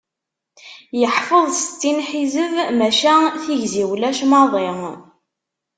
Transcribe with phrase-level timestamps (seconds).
[0.99, 4.69] Yeḥfeḍ settin ḥizeb maca tigzi ulac maḍi.